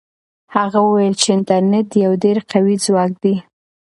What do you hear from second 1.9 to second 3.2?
یو ډېر قوي ځواک